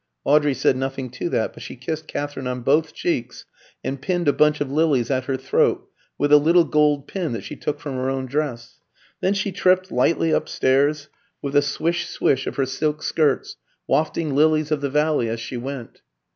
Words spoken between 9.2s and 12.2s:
she tripped lightly upstairs, with a swish,